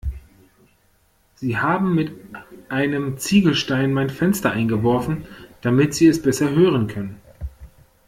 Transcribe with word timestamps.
Sie 1.35 1.59
haben 1.59 1.93
mit 1.93 2.11
einem 2.69 3.19
Ziegelstein 3.19 3.93
mein 3.93 4.09
Fenster 4.09 4.49
eingeworfen, 4.49 5.27
damit 5.61 5.93
sie 5.93 6.07
es 6.07 6.19
besser 6.23 6.49
hören 6.49 6.87
können. 6.87 7.21